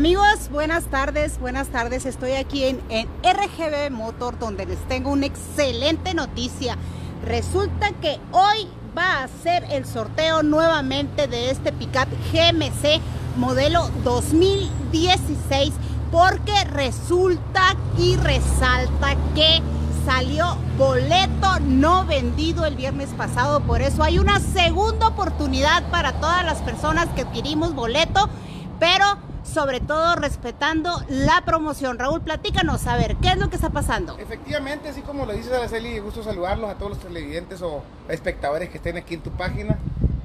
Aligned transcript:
Amigos, 0.00 0.48
buenas 0.50 0.84
tardes, 0.84 1.38
buenas 1.38 1.68
tardes. 1.68 2.06
Estoy 2.06 2.32
aquí 2.32 2.64
en, 2.64 2.78
RGB 3.22 3.90
Motor 3.90 4.38
donde 4.38 4.64
les 4.64 4.78
tengo 4.88 5.10
una 5.10 5.26
excelente 5.26 6.14
noticia. 6.14 6.78
Resulta 7.26 7.90
que 8.00 8.18
hoy 8.32 8.66
va 8.96 9.22
a 9.22 9.28
ser 9.28 9.62
el 9.70 9.84
sorteo 9.84 10.42
nuevamente 10.42 11.26
de 11.26 11.50
este 11.50 11.70
pickup 11.70 12.08
GMC 12.32 12.98
modelo 13.36 13.90
2016 14.02 15.74
porque 16.10 16.64
resulta 16.72 17.76
y 17.98 18.16
resalta 18.16 19.16
que 19.34 19.60
salió 20.06 20.56
boleto 20.78 21.60
no 21.60 22.06
vendido 22.06 22.64
el 22.64 22.74
viernes 22.74 23.10
pasado. 23.18 23.60
Por 23.60 23.82
eso 23.82 24.02
hay 24.02 24.18
una 24.18 24.40
segunda 24.40 25.08
oportunidad 25.08 25.90
para 25.90 26.14
todas 26.14 26.42
las 26.42 26.62
personas 26.62 27.06
que 27.10 27.20
adquirimos 27.20 27.74
boleto, 27.74 28.30
pero 28.78 29.28
sobre 29.42 29.80
todo 29.80 30.16
respetando 30.16 31.02
la 31.08 31.42
promoción. 31.44 31.98
Raúl, 31.98 32.20
platícanos, 32.20 32.86
a 32.86 32.96
ver, 32.96 33.16
¿qué 33.16 33.30
es 33.30 33.38
lo 33.38 33.50
que 33.50 33.56
está 33.56 33.70
pasando? 33.70 34.18
Efectivamente, 34.18 34.88
así 34.88 35.02
como 35.02 35.26
lo 35.26 35.32
dices, 35.32 35.52
Araceli, 35.52 35.98
gusto 35.98 36.22
saludarlos 36.22 36.70
a 36.70 36.74
todos 36.74 36.90
los 36.90 37.00
televidentes 37.00 37.62
o 37.62 37.82
espectadores 38.08 38.68
que 38.68 38.76
estén 38.76 38.96
aquí 38.96 39.14
en 39.14 39.20
tu 39.20 39.30
página. 39.30 39.78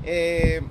Eh, 0.04 0.62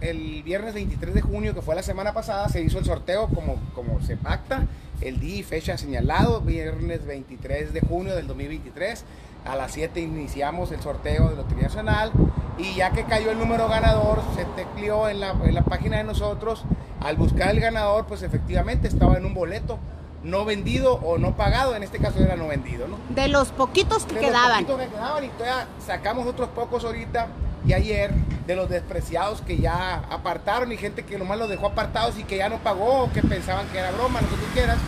el 0.00 0.42
viernes 0.42 0.74
23 0.74 1.14
de 1.14 1.20
junio, 1.20 1.54
que 1.54 1.62
fue 1.62 1.74
la 1.74 1.82
semana 1.82 2.12
pasada, 2.12 2.48
se 2.48 2.62
hizo 2.62 2.78
el 2.78 2.84
sorteo 2.84 3.28
como, 3.28 3.56
como 3.74 4.00
se 4.00 4.16
pacta, 4.16 4.66
el 5.00 5.20
día 5.20 5.36
y 5.36 5.42
fecha 5.42 5.76
señalado, 5.76 6.40
viernes 6.40 7.04
23 7.06 7.72
de 7.72 7.80
junio 7.80 8.16
del 8.16 8.26
2023. 8.26 9.04
A 9.44 9.56
las 9.56 9.72
7 9.72 10.00
iniciamos 10.00 10.70
el 10.72 10.80
sorteo 10.80 11.30
de 11.30 11.36
Lotería 11.36 11.64
Nacional 11.64 12.12
y 12.58 12.76
ya 12.76 12.90
que 12.92 13.04
cayó 13.04 13.30
el 13.30 13.38
número 13.38 13.68
ganador, 13.68 14.20
se 14.36 14.44
tecleó 14.44 15.08
en 15.08 15.20
la, 15.20 15.30
en 15.44 15.54
la 15.54 15.62
página 15.62 15.98
de 15.98 16.04
nosotros. 16.04 16.64
Al 17.00 17.16
buscar 17.16 17.50
el 17.50 17.60
ganador, 17.60 18.06
pues 18.06 18.22
efectivamente 18.22 18.88
estaba 18.88 19.16
en 19.16 19.24
un 19.24 19.34
boleto 19.34 19.78
no 20.22 20.44
vendido 20.44 20.94
o 20.94 21.18
no 21.18 21.34
pagado, 21.36 21.74
en 21.74 21.82
este 21.82 21.98
caso 21.98 22.18
era 22.18 22.36
no 22.36 22.48
vendido, 22.48 22.86
¿no? 22.88 22.98
De 23.08 23.28
los 23.28 23.48
poquitos 23.52 24.04
que 24.04 24.14
de 24.14 24.20
quedaban. 24.20 24.64
Los 24.64 24.72
poquitos 24.72 24.86
que 24.86 24.94
quedaban 24.94 25.24
y 25.24 25.28
todavía 25.28 25.66
sacamos 25.84 26.26
otros 26.26 26.50
pocos 26.50 26.84
ahorita 26.84 27.28
y 27.66 27.72
ayer 27.72 28.12
de 28.46 28.56
los 28.56 28.68
despreciados 28.68 29.40
que 29.42 29.58
ya 29.58 30.02
apartaron 30.10 30.72
y 30.72 30.76
gente 30.76 31.04
que 31.04 31.18
nomás 31.18 31.38
los 31.38 31.48
dejó 31.48 31.68
apartados 31.68 32.18
y 32.18 32.24
que 32.24 32.36
ya 32.36 32.48
no 32.48 32.58
pagó 32.58 33.04
o 33.04 33.12
que 33.12 33.22
pensaban 33.22 33.66
que 33.68 33.78
era 33.78 33.90
broma, 33.92 34.20
lo 34.20 34.28
que 34.28 34.36
tú 34.36 34.46
quieras, 34.52 34.78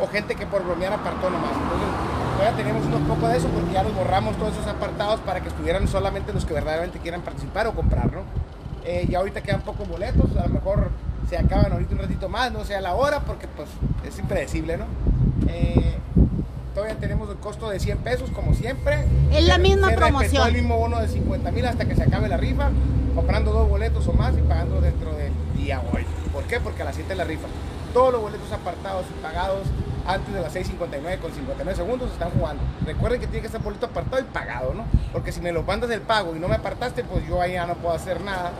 o 0.00 0.06
gente 0.08 0.34
que 0.34 0.46
por 0.46 0.64
bromear 0.64 0.92
apartó 0.92 1.30
nomás. 1.30 1.52
Entonces, 1.52 1.88
todavía 2.36 2.56
tenemos 2.56 2.86
unos 2.86 3.02
pocos 3.08 3.30
de 3.30 3.36
eso 3.36 3.48
porque 3.48 3.72
ya 3.72 3.82
los 3.82 3.94
borramos 3.94 4.36
todos 4.38 4.54
esos 4.54 4.66
apartados 4.66 5.20
para 5.20 5.40
que 5.40 5.48
estuvieran 5.48 5.86
solamente 5.86 6.32
los 6.32 6.44
que 6.44 6.54
verdaderamente 6.54 6.98
quieran 6.98 7.22
participar 7.22 7.66
o 7.66 7.74
comprar, 7.74 8.12
¿no? 8.12 8.22
Eh, 8.84 9.06
ya 9.08 9.18
ahorita 9.18 9.42
quedan 9.42 9.60
pocos 9.60 9.86
boletos, 9.86 10.24
a 10.36 10.46
lo 10.46 10.48
mejor 10.48 10.90
se 11.30 11.38
acaban 11.38 11.72
ahorita 11.72 11.94
un 11.94 12.00
ratito 12.00 12.28
más, 12.28 12.50
no 12.50 12.64
sea 12.64 12.80
la 12.80 12.94
hora, 12.94 13.20
porque 13.20 13.46
pues 13.46 13.68
es 14.04 14.18
impredecible, 14.18 14.76
¿no? 14.76 14.86
Eh, 15.48 15.94
todavía 16.74 16.96
tenemos 16.96 17.30
el 17.30 17.36
costo 17.36 17.70
de 17.70 17.78
100 17.78 17.98
pesos, 17.98 18.30
como 18.30 18.52
siempre. 18.52 19.04
Es 19.32 19.46
la 19.46 19.58
misma 19.58 19.90
se 19.90 19.96
promoción. 19.96 20.48
el 20.48 20.54
mismo 20.54 20.76
bono 20.76 20.98
de 20.98 21.06
50 21.06 21.52
mil 21.52 21.64
hasta 21.66 21.84
que 21.84 21.94
se 21.94 22.02
acabe 22.02 22.28
la 22.28 22.36
rifa, 22.36 22.70
comprando 23.14 23.52
dos 23.52 23.68
boletos 23.68 24.08
o 24.08 24.12
más 24.12 24.36
y 24.36 24.40
pagando 24.42 24.80
dentro 24.80 25.12
del 25.12 25.32
día 25.56 25.80
hoy. 25.92 26.04
¿Por 26.32 26.42
qué? 26.44 26.58
Porque 26.58 26.82
a 26.82 26.86
las 26.86 26.96
7 26.96 27.14
la 27.14 27.24
rifa. 27.24 27.46
Todos 27.94 28.12
los 28.12 28.22
boletos 28.22 28.50
apartados 28.50 29.04
y 29.08 29.22
pagados 29.22 29.68
antes 30.06 30.34
de 30.34 30.40
las 30.40 30.52
6.59 30.52 31.20
con 31.20 31.32
59 31.32 31.76
segundos 31.76 32.10
están 32.10 32.30
jugando. 32.30 32.60
Recuerden 32.84 33.20
que 33.20 33.28
tiene 33.28 33.42
que 33.42 33.46
estar 33.46 33.62
boleto 33.62 33.86
apartado 33.86 34.20
y 34.20 34.24
pagado, 34.24 34.74
¿no? 34.74 34.84
Porque 35.12 35.30
si 35.30 35.40
me 35.40 35.52
lo 35.52 35.62
mandas 35.62 35.90
del 35.90 36.00
pago 36.00 36.34
y 36.34 36.40
no 36.40 36.48
me 36.48 36.56
apartaste, 36.56 37.04
pues 37.04 37.24
yo 37.28 37.40
ahí 37.40 37.52
ya 37.52 37.66
no 37.66 37.74
puedo 37.74 37.94
hacer 37.94 38.20
nada. 38.20 38.50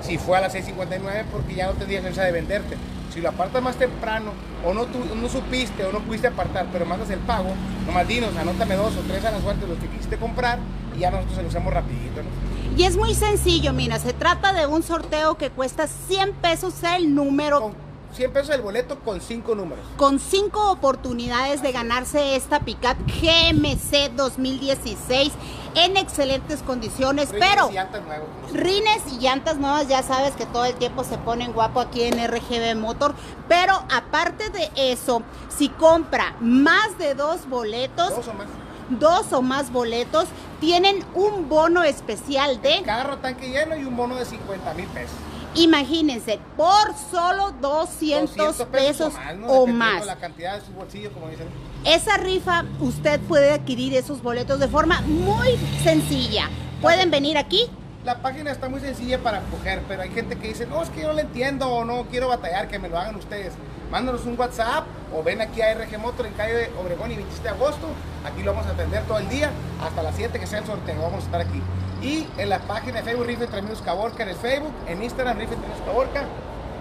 Si 0.00 0.18
fue 0.18 0.38
a 0.38 0.42
las 0.42 0.54
6.59 0.54 1.24
porque 1.32 1.54
ya 1.54 1.66
no 1.66 1.72
tendría 1.72 2.02
chance 2.02 2.20
de 2.20 2.32
venderte. 2.32 2.76
Si 3.12 3.20
lo 3.20 3.30
apartas 3.30 3.62
más 3.62 3.76
temprano 3.76 4.32
o 4.64 4.74
no, 4.74 4.84
tú, 4.84 4.98
no 5.14 5.28
supiste 5.28 5.84
o 5.84 5.92
no 5.92 6.00
pudiste 6.00 6.26
apartar, 6.26 6.66
pero 6.72 6.84
mandas 6.84 7.08
el 7.10 7.20
pago, 7.20 7.48
nomás 7.86 8.06
dinos, 8.06 8.36
anótame 8.36 8.74
dos 8.76 8.94
o 8.96 9.00
tres 9.08 9.24
a 9.24 9.30
la 9.30 9.40
suerte 9.40 9.66
los 9.66 9.78
que 9.78 9.88
quisiste 9.88 10.18
comprar 10.18 10.58
y 10.94 11.00
ya 11.00 11.10
nosotros 11.10 11.36
se 11.36 11.42
los 11.42 11.54
hacemos 11.54 11.72
rapidito, 11.72 12.22
¿no? 12.22 12.76
Y 12.76 12.84
es 12.84 12.96
muy 12.98 13.14
sencillo, 13.14 13.72
mira, 13.72 13.98
se 13.98 14.12
trata 14.12 14.52
de 14.52 14.66
un 14.66 14.82
sorteo 14.82 15.38
que 15.38 15.48
cuesta 15.48 15.86
100 15.86 16.34
pesos 16.34 16.74
el 16.82 17.14
número. 17.14 17.60
Con 17.60 17.85
100 18.14 18.32
pesos 18.32 18.54
el 18.54 18.62
boleto 18.62 18.98
con 19.00 19.20
5 19.20 19.54
números. 19.54 19.84
Con 19.96 20.18
5 20.18 20.70
oportunidades 20.70 21.62
de 21.62 21.72
ganarse 21.72 22.36
esta 22.36 22.60
pickup 22.60 22.96
GMC 23.06 24.12
2016 24.16 25.32
en 25.74 25.96
excelentes 25.98 26.62
condiciones, 26.62 27.30
Rines 27.30 27.46
pero 27.50 27.70
y 27.70 27.74
llantas 27.74 28.02
nuevos. 28.04 28.28
rines 28.54 29.02
y 29.12 29.18
llantas 29.18 29.58
nuevas, 29.58 29.86
ya 29.88 30.02
sabes 30.02 30.32
que 30.34 30.46
todo 30.46 30.64
el 30.64 30.74
tiempo 30.76 31.04
se 31.04 31.18
ponen 31.18 31.52
guapo 31.52 31.80
aquí 31.80 32.04
en 32.04 32.14
RGB 32.26 32.74
Motor, 32.76 33.14
pero 33.48 33.74
aparte 33.94 34.48
de 34.48 34.70
eso, 34.76 35.22
si 35.54 35.68
compra 35.68 36.34
más 36.40 36.96
de 36.96 37.14
dos 37.14 37.46
boletos, 37.48 38.16
Dos 38.16 38.28
o 38.28 38.32
más. 38.32 38.46
dos 38.88 39.32
o 39.34 39.42
más 39.42 39.70
boletos, 39.70 40.24
tienen 40.60 41.04
un 41.12 41.50
bono 41.50 41.82
especial 41.82 42.62
de 42.62 42.80
Carro 42.82 43.18
tanque 43.18 43.50
lleno 43.50 43.76
y 43.76 43.84
un 43.84 43.94
bono 43.98 44.14
de 44.16 44.24
50 44.24 44.72
mil 44.72 44.86
pesos. 44.86 45.16
Imagínense, 45.56 46.38
por 46.56 46.94
solo 47.10 47.52
200, 47.60 48.66
pesos, 48.66 49.14
o 49.46 49.66
más. 49.66 50.04
La 50.04 50.16
cantidad 50.16 50.58
de 50.58 50.66
su 50.66 50.72
bolsillo, 50.72 51.12
como 51.12 51.28
dicen. 51.28 51.48
Esa 51.84 52.16
rifa 52.18 52.64
usted 52.80 53.20
puede 53.20 53.52
adquirir 53.52 53.94
esos 53.94 54.22
boletos 54.22 54.60
de 54.60 54.68
forma 54.68 55.00
muy 55.02 55.56
sencilla. 55.82 56.50
Pueden 56.82 57.10
venir 57.10 57.38
aquí. 57.38 57.70
La 58.04 58.22
página 58.22 58.52
está 58.52 58.68
muy 58.68 58.80
sencilla 58.80 59.18
para 59.18 59.40
coger, 59.42 59.82
pero 59.88 60.02
hay 60.02 60.10
gente 60.10 60.36
que 60.36 60.48
dice, 60.48 60.66
no, 60.66 60.82
es 60.82 60.90
que 60.90 61.00
yo 61.00 61.08
no 61.08 61.14
la 61.14 61.22
entiendo 61.22 61.68
o 61.68 61.84
no 61.84 62.04
quiero 62.06 62.28
batallar, 62.28 62.68
que 62.68 62.78
me 62.78 62.88
lo 62.88 62.98
hagan 62.98 63.16
ustedes. 63.16 63.54
Mándanos 63.90 64.26
un 64.26 64.38
WhatsApp 64.38 64.84
o 65.14 65.22
ven 65.22 65.40
aquí 65.40 65.62
a 65.62 65.72
RG 65.74 65.98
Motor 65.98 66.26
en 66.26 66.32
calle 66.32 66.70
Obregón 66.80 67.12
y 67.12 67.16
27 67.16 67.48
de 67.48 67.54
agosto. 67.54 67.86
Aquí 68.24 68.42
lo 68.42 68.52
vamos 68.52 68.66
a 68.66 68.70
atender 68.70 69.04
todo 69.04 69.18
el 69.18 69.28
día, 69.28 69.50
hasta 69.80 70.02
las 70.02 70.16
7 70.16 70.40
que 70.40 70.46
sea 70.46 70.58
el 70.58 70.66
sorteo, 70.66 71.00
vamos 71.00 71.22
a 71.22 71.26
estar 71.26 71.40
aquí. 71.40 71.62
Y 72.02 72.26
en 72.36 72.48
la 72.48 72.58
página 72.60 72.98
de 72.98 73.04
Facebook 73.04 73.26
Rifa 73.26 73.44
entre 73.44 73.60
amigos 73.60 73.82
Caborca 73.82 74.24
en 74.24 74.30
el 74.30 74.36
Facebook, 74.36 74.72
en 74.88 75.02
Instagram 75.02 75.38
Rifa 75.38 75.54
entre 75.54 75.66
amigos 75.68 75.86
Caborca. 75.86 76.24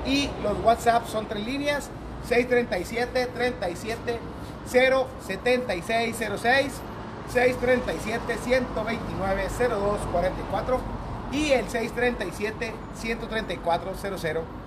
Y 0.05 0.29
los 0.41 0.63
WhatsApp 0.63 1.07
son 1.07 1.27
tres 1.27 1.45
líneas, 1.45 1.89
637 2.27 3.27
37 3.33 4.19
0 4.67 5.07
7606 5.27 6.73
637 7.31 8.37
129 8.43 9.47
0244 9.59 10.94
y 11.35 11.51
el 11.51 11.67
637 11.69 12.73
134 12.95 13.93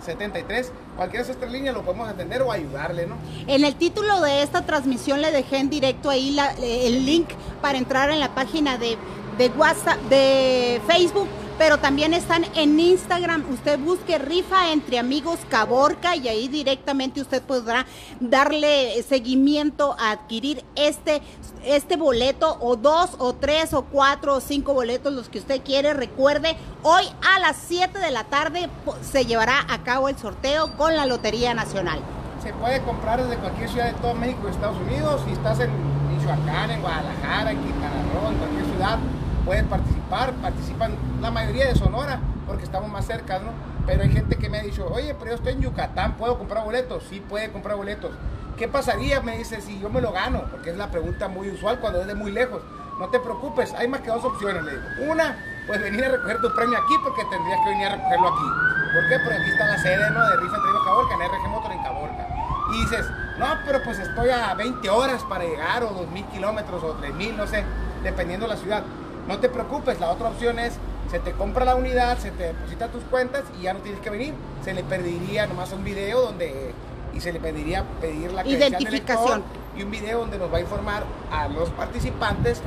0073 0.05 0.73
Cualquiera 0.97 1.25
de 1.25 1.31
esas 1.31 1.41
tres 1.41 1.53
líneas 1.53 1.75
lo 1.75 1.83
podemos 1.83 2.09
atender 2.09 2.43
o 2.43 2.51
ayudarle, 2.53 3.07
¿no? 3.07 3.17
En 3.47 3.65
el 3.65 3.75
título 3.77 4.21
de 4.21 4.43
esta 4.43 4.63
transmisión 4.67 5.23
le 5.23 5.31
dejé 5.31 5.59
en 5.59 5.71
directo 5.71 6.11
ahí 6.11 6.31
la- 6.33 6.53
el 6.55 7.07
link 7.07 7.29
para 7.63 7.79
entrar 7.79 8.11
en 8.11 8.19
la 8.21 8.35
página 8.35 8.79
de, 8.79 8.97
de 9.39 9.49
WhatsApp, 9.51 9.99
de 10.11 10.81
Facebook, 10.89 11.29
pero 11.59 11.79
también 11.79 12.15
están 12.15 12.45
en 12.55 12.79
Instagram. 12.79 13.45
Usted 13.53 13.79
busque 13.81 14.17
Rifa 14.17 14.73
entre 14.73 14.99
Amigos 14.99 15.41
Caborca 15.49 16.15
y 16.15 16.29
ahí 16.29 16.47
directamente 16.47 17.21
usted 17.21 17.43
podrá 17.43 17.85
darle 18.21 19.03
seguimiento 19.03 19.97
a 19.99 20.13
adquirir 20.13 20.65
este, 20.77 21.21
este 21.65 21.97
boleto 21.97 22.57
o 22.61 22.77
dos 22.77 23.11
o 23.19 23.35
tres 23.35 23.75
o 23.75 23.83
cuatro 23.83 24.37
o 24.37 24.41
cinco 24.41 24.73
boletos, 24.73 25.13
los 25.13 25.29
que 25.29 25.41
usted 25.41 25.61
quiere. 25.63 25.93
Recuerde, 25.95 26.57
hoy 26.83 27.05
a 27.29 27.41
las 27.41 27.57
7 27.67 27.99
de 27.99 28.11
la 28.13 28.25
tarde 28.25 28.69
se 29.03 29.27
llevará 29.27 29.67
a 29.69 29.83
cabo 29.83 30.09
el 30.09 30.17
sorteo 30.17 30.77
con 30.77 30.95
la 30.95 31.07
Lotería 31.07 31.55
Nacional. 31.55 31.99
Se 32.43 32.53
puede 32.53 32.81
comprar 32.83 33.21
desde 33.21 33.37
cualquier 33.37 33.69
ciudad 33.69 33.87
de 33.87 33.95
todo 33.95 34.15
México 34.15 34.47
y 34.47 34.51
Estados 34.53 34.79
Unidos. 34.79 35.23
Si 35.27 35.33
estás 35.33 35.59
en 35.59 35.71
Michoacán, 36.09 36.71
en 36.71 36.81
Guadalajara, 36.81 37.51
en 37.51 37.59
Quintana 37.59 38.03
Roo, 38.15 38.31
en 38.31 38.39
cualquier 38.39 38.65
ciudad, 38.67 38.99
pueden 39.49 39.67
participar. 39.67 40.35
Participan 40.35 40.95
la 41.23 41.31
mayoría 41.31 41.69
de 41.69 41.75
Sonora 41.75 42.21
porque 42.47 42.65
estamos 42.65 42.91
más 42.91 43.07
cerca, 43.07 43.39
¿no? 43.39 43.51
Pero 43.87 44.03
hay 44.03 44.13
gente 44.13 44.37
que 44.37 44.51
me 44.51 44.59
ha 44.59 44.63
dicho, 44.63 44.87
oye, 44.93 45.15
pero 45.15 45.31
yo 45.31 45.37
estoy 45.37 45.55
en 45.55 45.63
Yucatán, 45.63 46.19
¿puedo 46.19 46.37
comprar 46.37 46.65
boletos? 46.65 47.03
Sí, 47.09 47.25
puede 47.27 47.51
comprar 47.51 47.77
boletos. 47.77 48.11
¿Qué 48.59 48.69
pasaría? 48.69 49.23
Me 49.23 49.39
dice, 49.39 49.63
si 49.63 49.81
yo 49.81 49.89
me 49.89 50.03
lo 50.03 50.13
gano, 50.13 50.45
porque 50.51 50.71
es 50.71 50.77
la 50.77 50.91
pregunta 50.91 51.29
muy 51.29 51.49
usual 51.49 51.81
cuando 51.81 52.03
es 52.03 52.07
de 52.07 52.15
muy 52.15 52.31
lejos. 52.31 52.61
No 52.99 53.09
te 53.09 53.21
preocupes, 53.21 53.73
hay 53.73 53.89
más 53.89 54.03
que 54.03 54.11
dos 54.11 54.23
opciones, 54.23 54.63
le 54.65 54.73
digo. 54.73 55.13
Una, 55.13 55.39
pues 55.67 55.81
venir 55.81 56.05
a 56.05 56.09
recoger 56.09 56.43
tu 56.43 56.55
premio 56.55 56.77
aquí 56.77 56.95
porque 57.03 57.25
tendrías 57.31 57.59
que 57.65 57.71
venir 57.71 57.87
a 57.87 57.97
recogerlo 57.97 58.29
aquí. 58.29 58.45
¿Por 58.93 59.09
qué? 59.09 59.17
Porque 59.25 59.39
aquí 59.41 59.51
está 59.51 59.67
la 59.67 59.79
sede, 59.79 60.11
¿no? 60.11 60.29
De 60.29 60.37
Rifa 60.37 60.57
Trigo 60.61 60.85
Caborca, 60.85 61.15
en 61.15 61.21
RG 61.21 61.49
Motor 61.49 61.73
en 61.73 61.83
Caborca. 61.83 62.29
Y 62.75 62.81
dices, 62.83 63.07
no, 63.39 63.47
pero 63.65 63.83
pues 63.83 63.99
estoy 63.99 64.29
a 64.29 64.53
20 64.55 64.91
horas 64.91 65.23
para 65.25 65.45
llegar, 65.45 65.85
o 65.85 65.91
2.000 65.91 66.29
kilómetros, 66.33 66.83
o 66.83 66.99
3.000, 66.99 67.35
no 67.35 67.47
sé, 67.47 67.65
dependiendo 68.03 68.47
de 68.47 68.55
la 68.55 68.61
ciudad. 68.61 68.83
No 69.29 69.39
te 69.39 69.51
preocupes, 69.51 70.01
la 70.01 70.11
otra 70.11 70.31
opción 70.31 70.59
es, 70.59 70.73
se 71.11 71.19
te 71.19 71.33
compra 71.33 71.67
la 71.67 71.75
unidad, 71.75 72.17
se 72.19 72.31
te 72.31 72.45
deposita 72.45 72.89
tus 72.89 73.05
cuentas 73.05 73.45
y 73.61 73.65
ya 73.65 73.75
no 73.75 73.81
tienes 73.81 74.01
que 74.01 74.09
venir. 74.09 74.33
Se 74.65 74.73
le 74.73 74.83
perdería 74.83 75.47
nomás 75.47 75.71
un 75.73 75.85
video 75.85 76.23
donde, 76.23 76.73
y 77.15 77.21
se 77.21 77.31
le 77.31 77.39
pediría 77.39 77.85
pedir 78.01 78.33
la 78.33 78.43
del 78.43 78.53
Identificación. 78.53 79.41
lector 79.41 79.43
y 79.77 79.83
un 79.83 79.91
video 79.91 80.21
donde 80.21 80.39
nos 80.39 80.51
va 80.51 80.57
a 80.57 80.61
informar 80.61 81.05
a 81.31 81.47
los 81.49 81.69
participantes 81.71 82.63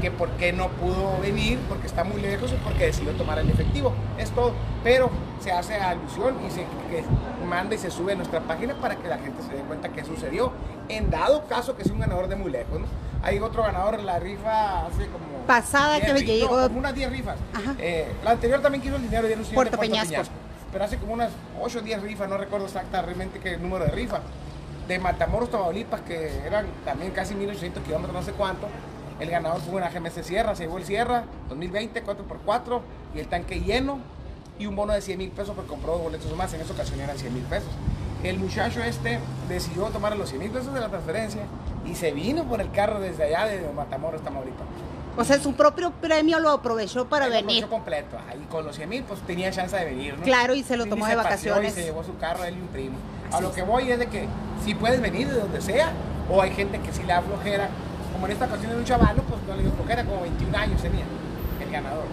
que 0.00 0.12
por 0.12 0.28
qué 0.32 0.52
no 0.52 0.68
pudo 0.68 1.18
venir, 1.20 1.58
porque 1.68 1.88
está 1.88 2.04
muy 2.04 2.20
lejos 2.20 2.52
o 2.52 2.56
porque 2.58 2.86
decidió 2.86 3.12
tomar 3.14 3.40
el 3.40 3.50
efectivo. 3.50 3.92
Es 4.16 4.30
todo. 4.30 4.52
Pero 4.84 5.10
se 5.40 5.50
hace 5.50 5.74
alusión 5.74 6.36
y 6.46 6.50
se 6.50 6.64
manda 7.44 7.74
y 7.74 7.78
se 7.78 7.90
sube 7.90 8.12
a 8.12 8.16
nuestra 8.16 8.40
página 8.40 8.74
para 8.74 8.94
que 8.94 9.08
la 9.08 9.18
gente 9.18 9.42
se 9.42 9.52
dé 9.52 9.62
cuenta 9.62 9.88
qué 9.88 10.04
sucedió. 10.04 10.52
En 10.88 11.10
dado 11.10 11.46
caso 11.48 11.76
que 11.76 11.82
sea 11.82 11.92
un 11.92 12.00
ganador 12.00 12.28
de 12.28 12.36
muy 12.36 12.52
lejos, 12.52 12.80
¿no? 12.80 12.86
Hay 13.24 13.38
otro 13.38 13.62
ganador 13.62 13.98
en 13.98 14.04
la 14.04 14.18
rifa 14.18 14.86
hace 14.86 15.06
como... 15.06 15.46
Pasada 15.46 15.98
que 15.98 16.12
llegó... 16.12 16.48
como 16.48 16.78
unas 16.78 16.94
10 16.94 17.10
rifas. 17.10 17.36
Eh, 17.78 18.06
la 18.22 18.32
anterior 18.32 18.60
también 18.60 18.82
quiso 18.82 18.96
el 18.96 19.02
dinero, 19.02 19.26
no 19.28 19.34
Puerto, 19.34 19.54
Puerto 19.54 19.78
Peñasco. 19.78 20.22
Pero 20.70 20.84
hace 20.84 20.98
como 20.98 21.14
unas 21.14 21.30
8 21.58 21.78
o 21.78 21.82
10 21.82 22.02
rifas, 22.02 22.28
no 22.28 22.36
recuerdo 22.36 22.66
exactamente 22.66 23.40
qué 23.40 23.56
número 23.56 23.86
de 23.86 23.92
rifa. 23.92 24.20
De 24.86 24.98
Matamoros, 24.98 25.50
Tamaulipas, 25.50 26.02
que 26.02 26.38
eran 26.46 26.66
también 26.84 27.12
casi 27.12 27.34
1800 27.34 27.82
kilómetros, 27.82 28.14
no 28.14 28.22
sé 28.22 28.32
cuánto. 28.32 28.68
El 29.18 29.30
ganador 29.30 29.62
fue 29.62 29.76
una 29.76 29.88
GMC 29.88 30.22
Sierra, 30.22 30.54
se 30.54 30.64
llevó 30.64 30.76
el 30.76 30.84
Sierra 30.84 31.24
2020, 31.48 32.04
4x4 32.04 32.80
y 33.14 33.20
el 33.20 33.28
tanque 33.28 33.60
lleno 33.60 34.00
y 34.58 34.66
un 34.66 34.76
bono 34.76 34.92
de 34.92 35.00
100 35.00 35.18
mil 35.18 35.30
pesos 35.30 35.54
porque 35.54 35.70
compró 35.70 35.96
boletos 35.96 36.36
más. 36.36 36.52
En 36.52 36.60
esa 36.60 36.74
ocasión 36.74 37.00
eran 37.00 37.16
100 37.16 37.32
mil 37.32 37.44
pesos. 37.44 37.70
El 38.24 38.38
muchacho 38.38 38.82
este 38.82 39.20
decidió 39.50 39.84
tomar 39.84 40.16
los 40.16 40.30
100 40.30 40.40
mil 40.40 40.50
pesos 40.50 40.72
de 40.72 40.80
la 40.80 40.88
transferencia 40.88 41.42
y 41.84 41.94
se 41.94 42.10
vino 42.12 42.44
por 42.44 42.62
el 42.62 42.70
carro 42.70 42.98
desde 42.98 43.24
allá 43.24 43.44
de 43.44 43.70
Matamoros, 43.76 44.22
Tamaulipas. 44.22 44.66
O 45.16 45.24
sea, 45.24 45.38
su 45.38 45.52
propio 45.52 45.92
premio 45.92 46.40
lo 46.40 46.50
aprovechó 46.50 47.04
para 47.06 47.28
venir. 47.28 47.64
Lo 47.64 47.70
completo. 47.70 48.16
Ahí 48.28 48.44
con 48.50 48.64
los 48.64 48.74
100 48.76 48.88
mil, 48.88 49.04
pues 49.04 49.20
tenía 49.20 49.50
chance 49.50 49.76
de 49.76 49.84
venir, 49.84 50.16
¿no? 50.18 50.24
Claro, 50.24 50.54
y 50.54 50.62
se 50.62 50.78
lo 50.78 50.86
tomó 50.86 51.06
de 51.06 51.16
vacaciones. 51.16 51.72
Y 51.72 51.74
se 51.74 51.84
llevó 51.84 52.02
su 52.02 52.16
carro, 52.16 52.44
él 52.44 52.56
y 52.56 52.60
un 52.62 52.68
primo. 52.68 52.96
a 53.30 53.40
lo 53.42 53.52
que 53.52 53.62
voy 53.62 53.92
es 53.92 53.98
de 53.98 54.06
que 54.06 54.26
si 54.64 54.74
puedes 54.74 55.02
venir 55.02 55.28
de 55.28 55.38
donde 55.38 55.60
sea, 55.60 55.92
o 56.30 56.40
hay 56.40 56.52
gente 56.52 56.80
que 56.80 56.92
si 56.92 57.02
le 57.02 57.08
da 57.08 57.20
flojera, 57.20 57.68
como 58.14 58.26
en 58.26 58.32
esta 58.32 58.46
ocasión 58.46 58.72
de 58.72 58.78
un 58.78 58.84
chaval, 58.84 59.16
pues 59.16 59.40
no 59.46 59.54
le 59.54 59.62
dio 59.62 59.72
flojera, 59.72 60.02
como 60.04 60.22
21 60.22 60.56
años 60.56 60.80
tenía 60.80 61.04
el 61.60 61.70
ganador. 61.70 62.04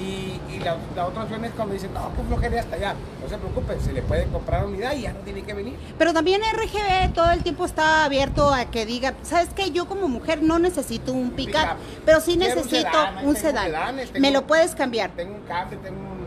Y, 0.00 0.38
la, 0.64 1.04
otra 1.04 1.22
opción 1.22 1.44
es 1.44 1.52
cuando 1.52 1.74
dicen, 1.74 1.92
no, 1.94 2.14
que 2.14 2.22
flojera 2.22 2.60
hasta 2.60 2.76
allá. 2.76 2.94
No 3.22 3.28
se 3.28 3.38
preocupe, 3.38 3.80
se 3.80 3.92
le 3.92 4.02
puede 4.02 4.26
comprar 4.26 4.64
unidad 4.64 4.92
y 4.94 5.02
ya 5.02 5.12
no 5.12 5.20
tiene 5.20 5.42
que 5.42 5.54
venir. 5.54 5.76
Pero 5.96 6.12
también 6.12 6.40
RGB 6.42 7.12
todo 7.14 7.30
el 7.30 7.42
tiempo 7.42 7.64
está 7.64 8.04
abierto 8.04 8.52
a 8.52 8.66
que 8.66 8.86
diga, 8.86 9.14
¿sabes 9.22 9.50
qué? 9.54 9.70
Yo 9.70 9.86
como 9.86 10.08
mujer 10.08 10.42
no 10.42 10.58
necesito 10.58 11.12
un 11.12 11.30
pick-up, 11.30 11.76
pero 12.04 12.20
sí 12.20 12.36
necesito 12.36 12.88
un 13.22 13.36
sedán. 13.36 13.72
Me 14.18 14.30
lo 14.30 14.46
puedes 14.46 14.74
cambiar. 14.74 15.10
Tengo 15.10 15.34
un 15.34 15.42
cambio, 15.42 15.78
tengo 15.78 15.98
un 16.00 16.17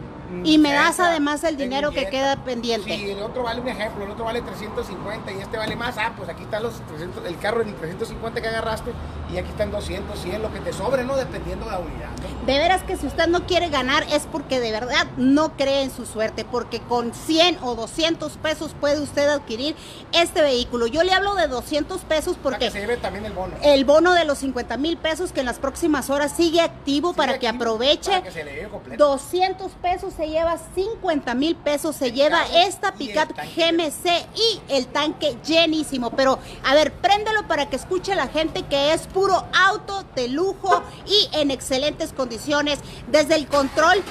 y 0.44 0.58
me 0.58 0.74
das 0.74 1.00
además 1.00 1.44
el 1.44 1.58
dinero 1.58 1.92
que 1.92 2.08
queda 2.08 2.36
pendiente. 2.44 2.96
Sí, 2.96 3.10
el 3.12 3.22
otro 3.22 3.44
vale 3.44 3.62
un 3.62 3.68
ejemplo, 3.68 4.06
el 4.06 4.12
otro 4.12 4.26
vale 4.26 4.42
350 4.42 5.32
y 5.32 5.38
este 5.38 5.58
vale 5.58 5.76
más. 5.76 5.98
Ah, 5.98 6.14
pues 6.16 6.30
aquí 6.30 6.44
están 6.44 6.64
los 6.64 6.74
300, 6.88 7.26
el 7.26 7.38
carro 7.38 7.62
en 7.62 7.74
350 7.76 8.42
que 8.42 8.48
agarraste 8.48 8.92
y 9.34 9.38
aquí 9.38 9.50
están 9.50 9.72
200, 9.72 10.20
100, 10.20 10.42
lo 10.42 10.52
que 10.52 10.60
te 10.60 10.74
sobre, 10.74 11.04
¿no? 11.04 11.16
Dependiendo 11.16 11.66
de 11.66 11.72
la 11.72 11.80
unidad. 11.80 12.10
De 12.46 12.58
veras 12.58 12.84
que 12.84 12.98
si 12.98 13.08
usted 13.08 13.28
no 13.28 13.46
quiere 13.46 13.70
ganar 13.70 14.04
es 14.12 14.28
porque 14.32 14.60
de 14.60 14.72
verdad 14.72 15.08
no 15.18 15.56
cree 15.56 15.84
en 15.84 15.92
su 15.92 16.06
suerte, 16.06 16.44
porque 16.44 16.80
con 16.80 17.14
100 17.14 17.60
o 17.62 17.76
200 17.76 18.38
pesos 18.38 18.76
puede 18.80 19.00
usted 19.00 19.30
adquirir 19.30 19.76
este 20.12 20.42
vehículo. 20.42 20.88
Yo 20.88 21.04
le 21.04 21.14
hablo 21.14 21.36
de 21.36 21.48
200 21.48 22.02
pesos 22.02 22.38
porque... 22.42 22.58
Para 22.58 22.72
que 22.72 22.72
se 22.72 22.80
lleve 22.80 22.98
también 22.98 23.26
el 23.26 23.34
bono. 23.34 23.56
El 23.62 23.86
bono 23.86 24.14
de 24.14 24.26
los 24.26 24.40
50 24.40 24.78
mil 24.78 24.98
pesos 24.98 25.32
que 25.32 25.42
en 25.42 25.46
las 25.46 25.60
próximas 25.60 26.10
horas 26.10 26.32
sigue 26.36 26.62
activo 26.62 27.14
para 27.14 27.40
que 27.40 27.48
aproveche. 27.48 28.12
Para 28.12 28.24
que 28.24 28.32
se 28.32 28.44
le 28.44 28.56
lleve 28.56 28.70
completo. 28.70 29.04
200 29.06 29.72
pesos 29.74 30.14
se 30.22 30.30
lleva 30.30 30.56
50 30.76 31.34
mil 31.34 31.56
pesos, 31.56 31.96
se 31.96 32.12
lleva 32.12 32.44
esta 32.54 32.92
pickup 32.94 33.36
GMC 33.56 34.06
y 34.36 34.62
el 34.70 34.86
tanque 34.86 35.36
llenísimo. 35.44 36.12
Pero, 36.12 36.38
a 36.64 36.76
ver, 36.76 36.94
préndelo 36.94 37.48
para 37.48 37.68
que 37.68 37.76
escuche 37.76 38.14
la 38.14 38.28
gente 38.28 38.62
que 38.62 38.94
es 38.94 39.08
puro 39.08 39.44
auto 39.52 40.06
de 40.16 40.28
lujo 40.28 40.84
y 41.08 41.36
en 41.36 41.50
excelentes 41.50 42.14
condiciones. 42.14 42.78
Desde 43.08 43.34
el 43.34 43.48
control 43.48 44.04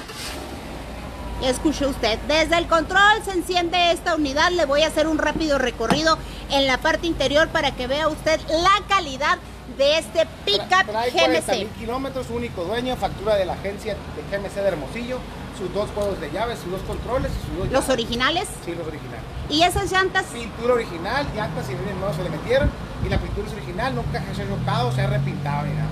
escuche 1.45 1.85
usted. 1.85 2.19
Desde 2.27 2.57
el 2.57 2.67
control 2.67 3.23
se 3.23 3.31
enciende 3.31 3.91
esta 3.91 4.13
unidad. 4.13 4.51
Le 4.51 4.65
voy 4.65 4.81
a 4.81 4.87
hacer 4.87 5.07
un 5.07 5.17
rápido 5.17 5.59
recorrido 5.59 6.17
en 6.49 6.67
la 6.67 6.77
parte 6.77 7.07
interior 7.07 7.47
para 7.47 7.71
que 7.71 7.87
vea 7.87 8.09
usted 8.09 8.41
la 8.49 8.85
calidad 8.89 9.39
de 9.81 9.97
este 9.97 10.27
pickup 10.45 10.85
GMC. 10.93 11.67
kilómetros, 11.79 12.29
único 12.29 12.63
dueño, 12.65 12.95
factura 12.97 13.35
de 13.35 13.45
la 13.45 13.53
agencia 13.53 13.95
de 13.95 14.37
GMC 14.37 14.53
de 14.53 14.67
Hermosillo 14.67 15.17
sus 15.57 15.73
dos 15.73 15.89
juegos 15.93 16.19
de 16.19 16.31
llaves, 16.31 16.59
sus 16.59 16.71
dos 16.71 16.81
controles 16.81 17.31
y 17.31 17.47
sus 17.47 17.57
dos 17.57 17.71
¿Los 17.71 17.89
originales? 17.89 18.47
Sí, 18.65 18.73
los 18.73 18.87
originales. 18.87 19.23
¿Y 19.49 19.61
esas 19.61 19.91
llantas? 19.91 20.25
Pintura 20.25 20.73
original, 20.73 21.25
llantas 21.35 21.65
y 21.69 21.73
no 21.73 22.13
se 22.13 22.23
le 22.23 22.29
metieron. 22.29 22.69
Y 23.05 23.09
la 23.09 23.17
pintura 23.17 23.47
es 23.47 23.53
original, 23.53 23.93
nunca 23.93 24.23
se 24.33 24.41
ha 24.41 24.47
chocado, 24.47 24.91
se 24.91 25.01
ha 25.01 25.07
repintado 25.07 25.67
ni 25.67 25.73
nada. 25.73 25.89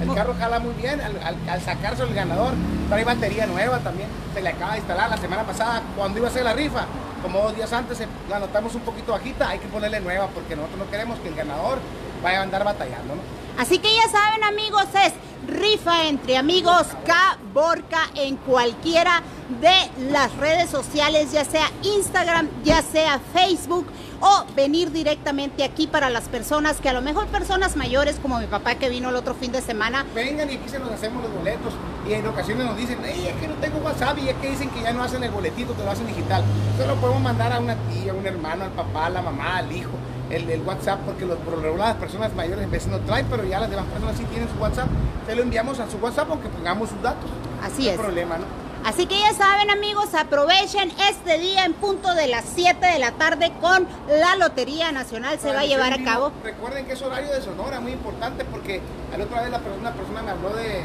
El 0.00 0.10
oh. 0.10 0.14
carro 0.14 0.34
jala 0.38 0.58
muy 0.60 0.74
bien, 0.74 1.00
al, 1.00 1.16
al, 1.48 1.60
sacarse 1.60 2.02
el 2.02 2.14
ganador, 2.14 2.54
trae 2.88 3.04
batería 3.04 3.46
nueva 3.46 3.78
también, 3.78 4.08
se 4.34 4.40
le 4.40 4.48
acaba 4.48 4.72
de 4.72 4.78
instalar 4.78 5.10
la 5.10 5.16
semana 5.16 5.44
pasada 5.44 5.82
cuando 5.96 6.18
iba 6.18 6.28
a 6.28 6.30
hacer 6.30 6.44
la 6.44 6.54
rifa, 6.54 6.86
como 7.22 7.40
dos 7.40 7.54
días 7.54 7.72
antes 7.72 7.98
la 8.28 8.40
notamos 8.40 8.74
un 8.74 8.80
poquito 8.80 9.12
bajita, 9.12 9.48
hay 9.48 9.58
que 9.58 9.68
ponerle 9.68 10.00
nueva 10.00 10.26
porque 10.28 10.56
nosotros 10.56 10.78
no 10.80 10.90
queremos 10.90 11.18
que 11.20 11.28
el 11.28 11.34
ganador 11.36 11.78
vaya 12.22 12.40
a 12.40 12.42
andar 12.42 12.64
batallando, 12.64 13.14
¿no? 13.16 13.42
Así 13.58 13.78
que 13.78 13.94
ya 13.94 14.08
saben 14.08 14.44
amigos, 14.44 14.86
es 14.94 15.12
rifa 15.46 16.04
entre 16.04 16.36
amigos 16.36 16.86
K 17.04 17.38
Borca 17.52 18.08
en 18.14 18.36
cualquiera 18.36 19.22
de 19.60 20.10
las 20.10 20.34
redes 20.36 20.70
sociales, 20.70 21.32
ya 21.32 21.44
sea 21.44 21.70
Instagram, 21.82 22.48
ya 22.64 22.80
sea 22.80 23.20
Facebook 23.34 23.86
o 24.20 24.44
venir 24.54 24.92
directamente 24.92 25.64
aquí 25.64 25.86
para 25.86 26.08
las 26.08 26.28
personas 26.28 26.80
que 26.80 26.88
a 26.88 26.92
lo 26.92 27.02
mejor 27.02 27.26
personas 27.26 27.76
mayores 27.76 28.16
como 28.22 28.38
mi 28.38 28.46
papá 28.46 28.76
que 28.76 28.88
vino 28.88 29.10
el 29.10 29.16
otro 29.16 29.34
fin 29.34 29.52
de 29.52 29.60
semana. 29.60 30.06
Vengan 30.14 30.48
y 30.48 30.54
aquí 30.54 30.68
se 30.68 30.78
nos 30.78 30.90
hacemos 30.92 31.22
los 31.22 31.34
boletos 31.34 31.74
y 32.08 32.14
en 32.14 32.26
ocasiones 32.26 32.64
nos 32.64 32.76
dicen, 32.76 33.04
es 33.04 33.34
que 33.34 33.48
no 33.48 33.54
tengo 33.54 33.78
WhatsApp 33.78 34.16
y 34.18 34.28
es 34.28 34.36
que 34.36 34.50
dicen 34.50 34.70
que 34.70 34.80
ya 34.82 34.92
no 34.92 35.02
hacen 35.02 35.22
el 35.24 35.30
boletito, 35.30 35.72
te 35.72 35.84
lo 35.84 35.90
hacen 35.90 36.06
digital. 36.06 36.44
Eso 36.74 36.86
lo 36.86 36.94
podemos 36.96 37.20
mandar 37.20 37.52
a 37.52 37.58
una 37.58 37.74
tía, 37.90 38.12
a 38.12 38.14
un 38.14 38.26
hermano, 38.26 38.64
al 38.64 38.70
papá, 38.70 39.06
a 39.06 39.10
la 39.10 39.22
mamá, 39.22 39.58
al 39.58 39.72
hijo 39.72 39.90
el, 40.32 40.62
WhatsApp, 40.62 41.00
porque 41.04 41.26
los, 41.26 41.38
por 41.38 41.62
las 41.76 41.96
personas 41.96 42.34
mayores 42.34 42.64
a 42.64 42.68
veces 42.68 42.88
no 42.88 42.98
traen, 43.00 43.26
pero 43.30 43.44
ya 43.44 43.60
las 43.60 43.70
demás 43.70 43.86
personas 43.86 44.16
sí 44.16 44.24
tienen 44.24 44.48
su 44.48 44.60
WhatsApp, 44.60 44.88
te 45.26 45.34
lo 45.34 45.42
enviamos 45.42 45.78
a 45.78 45.90
su 45.90 45.98
WhatsApp 45.98 46.28
aunque 46.30 46.48
pongamos 46.48 46.88
sus 46.88 47.02
datos. 47.02 47.30
Así 47.62 47.88
es. 47.88 47.98
problema, 47.98 48.38
¿no? 48.38 48.44
Así 48.84 49.06
que 49.06 49.16
ya 49.16 49.32
saben 49.32 49.70
amigos, 49.70 50.12
aprovechen 50.14 50.92
este 51.08 51.38
día 51.38 51.64
en 51.64 51.72
punto 51.72 52.14
de 52.14 52.26
las 52.26 52.44
7 52.56 52.84
de 52.84 52.98
la 52.98 53.12
tarde 53.12 53.52
con 53.60 53.86
la 54.08 54.34
Lotería 54.34 54.90
Nacional 54.90 55.38
se 55.38 55.52
va 55.52 55.60
a 55.60 55.64
llevar 55.64 55.92
a 55.92 56.02
cabo. 56.02 56.32
Recuerden 56.42 56.86
que 56.86 56.94
es 56.94 57.02
horario 57.02 57.32
de 57.32 57.40
Sonora, 57.42 57.78
muy 57.78 57.92
importante 57.92 58.44
porque 58.44 58.80
la 59.16 59.22
otra 59.22 59.42
vez 59.42 59.52
la, 59.52 59.60
una 59.78 59.92
persona 59.92 60.22
me 60.22 60.32
habló 60.32 60.48
de 60.56 60.82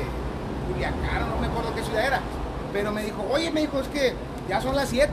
Culiacán, 0.72 1.28
no 1.28 1.38
me 1.42 1.48
acuerdo 1.48 1.74
qué 1.74 1.82
ciudad 1.82 2.06
era, 2.06 2.22
pero 2.72 2.92
me 2.92 3.02
dijo, 3.02 3.26
oye, 3.32 3.50
me 3.50 3.62
dijo, 3.62 3.80
es 3.80 3.88
que 3.88 4.14
ya 4.48 4.62
son 4.62 4.76
las 4.76 4.90
7 4.90 5.12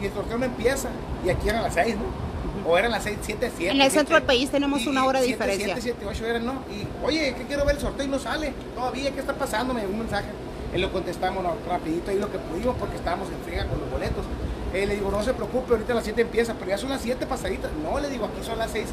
y 0.00 0.06
el 0.06 0.12
sorteo 0.14 0.38
no 0.38 0.46
empieza 0.46 0.88
y 1.26 1.28
aquí 1.28 1.50
eran 1.50 1.62
las 1.62 1.74
6, 1.74 1.96
¿no? 1.96 2.24
O 2.66 2.78
eran 2.78 2.90
las 2.90 3.02
6, 3.04 3.18
7, 3.22 3.50
7. 3.56 3.74
En 3.74 3.80
el 3.80 3.90
centro 3.90 4.14
del 4.14 4.24
país 4.24 4.50
tenemos 4.50 4.86
una 4.86 5.04
hora 5.04 5.20
de 5.20 5.26
diferencia. 5.26 5.76
7, 5.78 5.98
7, 6.00 6.06
8 6.06 6.26
eran, 6.26 6.46
¿no? 6.46 6.52
Y, 6.70 6.86
oye, 7.04 7.34
¿qué 7.36 7.44
quiero 7.44 7.64
ver 7.64 7.76
el 7.76 7.80
sorteo 7.80 8.06
y 8.06 8.08
no 8.08 8.18
sale? 8.18 8.52
Todavía, 8.74 9.10
¿qué 9.10 9.20
está 9.20 9.34
pasando? 9.34 9.74
Me 9.74 9.80
llegó 9.80 9.92
un 9.92 10.00
mensaje. 10.00 10.28
Él 10.72 10.80
lo 10.80 10.90
contestamos 10.90 11.44
rapidito 11.68 12.10
ahí 12.10 12.18
lo 12.18 12.32
que 12.32 12.38
pudimos 12.38 12.76
porque 12.76 12.96
estábamos 12.96 13.28
en 13.28 13.38
friega 13.44 13.66
con 13.66 13.80
los 13.80 13.90
boletos. 13.90 14.24
Eh, 14.72 14.86
le 14.86 14.96
digo, 14.96 15.08
no 15.08 15.22
se 15.22 15.32
preocupe, 15.32 15.72
ahorita 15.72 15.92
a 15.92 15.96
las 15.96 16.04
7 16.04 16.20
empieza, 16.22 16.54
pero 16.54 16.70
ya 16.70 16.78
son 16.78 16.90
las 16.90 17.00
7 17.00 17.26
pasaditas. 17.26 17.70
No, 17.80 18.00
le 18.00 18.10
digo, 18.10 18.24
aquí 18.24 18.44
son 18.44 18.58
las 18.58 18.72
6, 18.72 18.86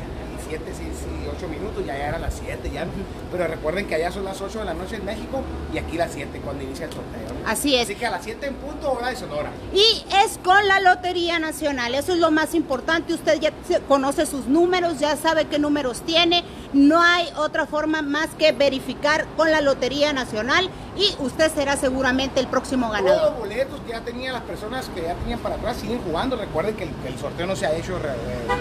7, 0.48 0.64
6, 0.66 0.90
8 1.38 1.48
minutos, 1.48 1.86
ya, 1.86 1.98
ya 1.98 2.08
eran 2.10 2.22
las 2.22 2.40
7, 2.44 2.70
ya. 2.72 2.86
Pero 3.32 3.48
recuerden 3.48 3.88
que 3.88 3.96
allá 3.96 4.12
son 4.12 4.26
las 4.26 4.42
8 4.42 4.60
de 4.60 4.66
la 4.66 4.74
noche 4.74 4.98
en 4.98 5.06
México 5.06 5.42
y 5.74 5.78
aquí 5.78 5.98
las 5.98 6.12
7 6.12 6.42
cuando 6.44 6.64
inicia 6.64 6.86
el 6.86 6.92
sorteo. 6.92 7.30
Así 7.46 7.76
es. 7.76 7.84
Así 7.84 7.96
que 7.96 8.06
a 8.06 8.12
las 8.12 8.24
7 8.24 8.46
en 8.48 8.56
punto, 8.56 8.92
hora 8.92 9.10
de 9.10 9.16
Sonora. 9.16 9.52
Y 9.74 10.06
es 10.24 10.38
con 10.44 10.68
la 10.68 10.80
Lotería 10.80 11.40
Nacional, 11.40 11.96
eso 11.96 12.14
es 12.14 12.20
lo 12.20 12.32
más 12.32 12.54
importante. 12.56 13.14
Usted 13.14 13.40
ya 13.40 13.52
conoce 13.88 14.26
sus 14.26 14.48
números, 14.48 15.00
ya 15.00 15.16
sabe 15.16 15.46
qué 15.46 15.60
números 15.60 16.02
tiene. 16.02 16.44
No 16.74 17.02
hay 17.02 17.28
otra 17.36 17.66
forma 17.66 18.02
más 18.02 18.30
que 18.38 18.54
verificar 18.54 19.26
con 19.36 19.52
la 19.52 19.60
Lotería 19.60 20.14
Nacional 20.14 20.70
y 20.96 21.14
usted 21.20 21.52
será 21.54 21.76
seguramente 21.76 22.40
el 22.40 22.48
próximo 22.48 22.90
ganador. 22.90 23.18
Todos 23.18 23.32
los 23.32 23.40
boletos 23.40 23.80
que 23.82 23.92
ya 23.92 24.02
tenían 24.02 24.34
las 24.34 24.44
personas 24.44 24.90
que 24.96 25.02
ya 25.02 25.16
tenían 25.16 25.40
para 25.40 25.56
atrás 25.56 25.78
siguen 25.78 26.02
jugando. 26.02 26.38
Recuerden 26.38 26.76
que 26.76 26.84
el, 26.86 27.20
sorteo 27.20 27.46
no 27.46 27.58
se 27.58 27.66
ha 27.66 27.76
hecho 27.76 28.00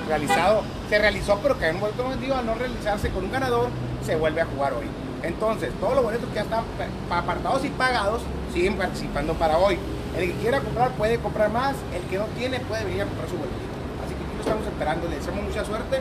realizado, 0.09 0.63
se 0.89 0.99
realizó, 0.99 1.39
pero 1.41 1.57
que 1.57 1.69
en 1.69 1.77
un 1.77 1.83
vuelto 1.83 2.03
momento 2.03 2.35
al 2.35 2.47
no 2.47 2.55
realizarse 2.55 3.11
con 3.11 3.25
un 3.25 3.31
ganador, 3.31 3.69
se 4.05 4.17
vuelve 4.17 4.41
a 4.41 4.47
jugar 4.47 4.73
hoy. 4.73 4.87
Entonces, 5.23 5.73
todos 5.79 5.95
los 5.95 6.03
boletos 6.03 6.29
que 6.31 6.37
ya 6.37 6.43
están 6.43 6.65
apartados 7.11 7.65
y 7.65 7.69
pagados 7.69 8.23
siguen 8.53 8.77
participando 8.77 9.35
para 9.35 9.59
hoy. 9.59 9.79
El 10.17 10.33
que 10.33 10.39
quiera 10.39 10.61
comprar 10.61 10.91
puede 10.93 11.19
comprar 11.19 11.51
más, 11.51 11.77
el 11.95 12.03
que 12.11 12.19
no 12.19 12.25
tiene 12.37 12.59
puede 12.61 12.85
venir 12.85 13.03
a 13.03 13.05
comprar 13.05 13.29
su 13.29 13.37
boletito. 13.37 13.71
Así 14.05 14.15
que 14.15 14.25
aquí 14.25 14.35
lo 14.35 14.41
estamos 14.41 14.67
esperando, 14.67 15.09
le 15.09 15.17
deseamos 15.17 15.45
mucha 15.45 15.65
suerte 15.65 16.01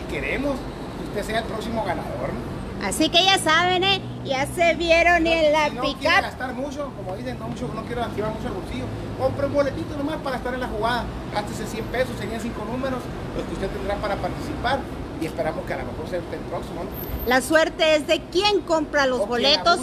y 0.00 0.10
queremos 0.10 0.56
que 0.56 0.81
usted 1.12 1.26
sea 1.26 1.40
el 1.40 1.44
próximo 1.44 1.84
ganador. 1.84 2.30
Así 2.82 3.08
que 3.10 3.24
ya 3.24 3.38
saben, 3.38 3.84
¿eh? 3.84 4.00
ya 4.24 4.46
se 4.46 4.74
vieron 4.74 5.24
en 5.26 5.52
la 5.52 5.68
no 5.68 5.82
quiere 5.82 6.22
gastar 6.22 6.52
mucho, 6.54 6.90
como 6.96 7.16
dicen, 7.16 7.38
no, 7.38 7.48
mucho, 7.48 7.70
no 7.72 7.82
quiero 7.84 8.02
activar 8.02 8.32
mucho 8.32 8.48
el 8.48 8.54
bolsillo. 8.54 8.84
Compre 9.18 9.46
un 9.46 9.54
boletito 9.54 9.96
nomás 9.96 10.16
para 10.16 10.36
estar 10.36 10.54
en 10.54 10.60
la 10.60 10.68
jugada. 10.68 11.04
Gástese 11.32 11.66
100 11.66 11.84
pesos, 11.86 12.10
serían 12.18 12.40
5 12.40 12.64
números, 12.64 13.00
los 13.36 13.46
que 13.46 13.52
usted 13.52 13.68
tendrá 13.68 13.96
para 13.96 14.16
participar. 14.16 14.80
y 15.20 15.26
esperamos 15.26 15.64
que 15.64 15.74
a 15.74 15.76
lo 15.76 15.84
mejor 15.84 16.08
sea 16.08 16.18
el 16.18 16.24
próximo. 16.24 16.82
La 17.28 17.40
suerte 17.40 17.94
es 17.94 18.08
de 18.08 18.20
quien 18.22 18.62
compra 18.62 19.06
los 19.06 19.28
boletos. 19.28 19.78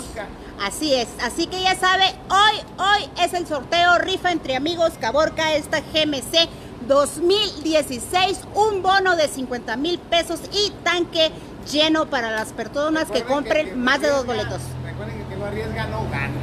Así 0.61 0.93
es, 0.93 1.07
así 1.23 1.47
que 1.47 1.61
ya 1.61 1.75
sabe, 1.75 2.03
hoy, 2.29 2.59
hoy 2.77 3.09
es 3.23 3.33
el 3.33 3.47
sorteo 3.47 3.97
rifa 3.99 4.33
entre 4.33 4.57
amigos 4.57 4.91
Caborca, 4.99 5.53
esta 5.53 5.79
GMC 5.79 6.49
2016, 6.89 8.41
un 8.55 8.81
bono 8.81 9.15
de 9.15 9.27
50 9.27 9.77
mil 9.77 9.99
pesos 9.99 10.39
y 10.51 10.71
tanque 10.83 11.31
lleno 11.71 12.07
para 12.07 12.31
las 12.31 12.51
personas 12.51 13.11
que 13.11 13.21
compren 13.21 13.79
más 13.79 14.01
de 14.01 14.09
dos 14.09 14.25
boletos. 14.25 14.59
Recuerden 14.83 15.23
que 15.29 15.35
no 15.35 15.45
arriesga, 15.45 15.85
no 15.85 16.09
gana. 16.09 16.33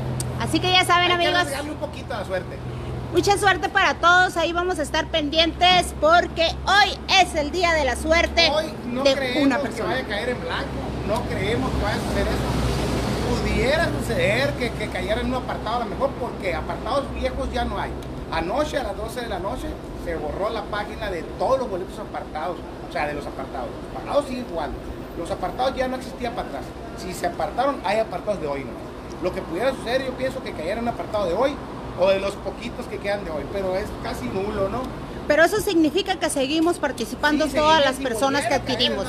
Así 0.41 0.61
que 0.61 0.71
ya 0.71 0.85
saben, 0.85 1.11
amigos. 1.11 1.43
un 1.69 1.75
poquito 1.75 2.15
la 2.15 2.25
suerte. 2.25 2.57
Mucha 3.13 3.37
suerte 3.39 3.69
para 3.69 3.95
todos, 3.95 4.37
ahí 4.37 4.53
vamos 4.53 4.79
a 4.79 4.83
estar 4.83 5.09
pendientes 5.09 5.95
porque 6.01 6.47
hoy 6.65 6.97
es 7.21 7.35
el 7.35 7.51
día 7.51 7.73
de 7.73 7.85
la 7.85 7.97
suerte 7.97 8.49
hoy 8.51 8.67
no 8.87 9.03
de 9.03 9.41
una 9.43 9.59
persona. 9.59 9.97
Que 9.97 10.03
vaya 10.03 10.07
a 10.07 10.09
caer 10.09 10.29
en 10.29 10.41
blanco, 10.43 10.69
no 11.09 11.23
creemos 11.23 11.71
que 11.73 11.83
vaya 11.83 11.97
a 11.97 12.01
suceder 12.01 12.29
eso. 12.29 13.43
Pudiera 13.43 13.89
suceder 13.99 14.53
que, 14.55 14.71
que 14.71 14.89
cayera 14.91 15.23
en 15.23 15.27
un 15.27 15.35
apartado 15.35 15.77
a 15.77 15.79
lo 15.81 15.87
mejor 15.87 16.11
porque 16.21 16.55
apartados 16.55 17.13
viejos 17.15 17.53
ya 17.53 17.65
no 17.65 17.81
hay. 17.81 17.91
Anoche 18.31 18.79
a 18.79 18.85
las 18.85 18.97
12 18.97 19.23
de 19.23 19.29
la 19.29 19.39
noche 19.41 19.69
se 20.07 20.15
borró 20.15 20.51
la 20.51 20.63
página 20.63 21.11
de 21.11 21.25
todos 21.37 21.59
los 21.59 21.69
boletos 21.69 21.99
apartados, 21.99 22.57
o 22.89 22.93
sea, 22.93 23.09
de 23.09 23.15
los 23.15 23.27
apartados. 23.27 23.69
Los 23.69 23.91
apartados 23.91 24.27
siguen 24.27 24.47
jugando. 24.49 24.79
Los 25.19 25.31
apartados 25.33 25.75
ya 25.75 25.89
no 25.89 25.97
existían 25.97 26.33
para 26.35 26.47
atrás. 26.47 26.63
Si 26.97 27.13
se 27.13 27.27
apartaron, 27.27 27.81
hay 27.85 27.99
apartados 27.99 28.41
de 28.41 28.47
hoy, 28.47 28.61
¿no? 28.61 28.71
Lo 29.25 29.35
que 29.35 29.43
pudiera 29.43 29.73
suceder, 29.73 30.07
yo 30.07 30.13
pienso 30.13 30.41
que 30.45 30.53
cayera 30.53 30.81
un 30.81 30.87
apartado 30.87 31.27
de 31.27 31.35
hoy 31.35 31.57
o 31.99 32.09
de 32.09 32.21
los 32.21 32.37
poquitos 32.37 32.87
que 32.87 32.99
quedan 32.99 33.25
de 33.25 33.33
hoy, 33.33 33.43
pero 33.53 33.75
es 33.75 33.87
casi 34.05 34.27
nulo, 34.27 34.69
¿no? 34.69 34.83
Pero 35.27 35.43
eso 35.43 35.61
significa 35.61 36.15
que 36.15 36.31
seguimos 36.31 36.79
participando 36.79 37.49
todas 37.49 37.85
las 37.85 37.97
personas 37.97 38.47
que 38.47 38.55
adquirimos. 38.55 39.07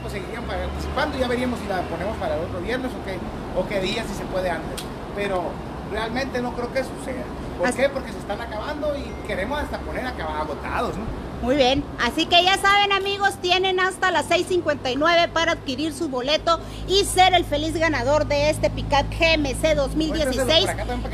pues 0.00 0.12
seguirían 0.12 0.42
participando, 0.42 1.18
ya 1.18 1.28
veríamos 1.28 1.60
si 1.60 1.68
la 1.68 1.82
ponemos 1.82 2.16
para 2.16 2.34
el 2.34 2.46
otro 2.46 2.60
viernes 2.60 2.90
o 2.90 3.04
qué, 3.04 3.16
o 3.60 3.68
qué 3.68 3.80
día 3.80 4.02
si 4.08 4.14
se 4.14 4.24
puede 4.24 4.50
antes. 4.50 4.84
Pero 5.14 5.44
realmente 5.92 6.42
no 6.42 6.52
creo 6.54 6.72
que 6.72 6.80
suceda. 6.82 7.22
¿Por 7.58 7.72
qué? 7.74 7.88
Porque 7.88 8.12
se 8.12 8.18
están 8.18 8.40
acabando 8.40 8.94
y 8.96 9.26
queremos 9.26 9.60
hasta 9.60 9.78
poner 9.78 10.06
agotados, 10.06 10.96
¿no? 10.96 11.04
Muy 11.42 11.56
bien, 11.56 11.82
así 12.00 12.26
que 12.26 12.44
ya 12.44 12.56
saben 12.56 12.92
amigos, 12.92 13.34
tienen 13.42 13.80
hasta 13.80 14.12
las 14.12 14.28
6.59 14.30 15.28
para 15.32 15.52
adquirir 15.52 15.92
su 15.92 16.08
boleto 16.08 16.60
y 16.86 17.04
ser 17.04 17.34
el 17.34 17.44
feliz 17.44 17.74
ganador 17.76 18.26
de 18.26 18.48
este 18.50 18.70
Picat 18.70 19.06
GMC 19.10 19.74
2016 19.74 20.66